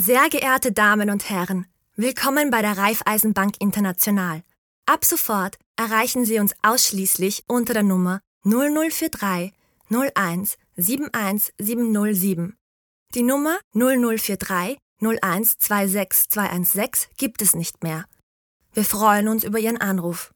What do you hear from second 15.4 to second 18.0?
26 216 gibt es nicht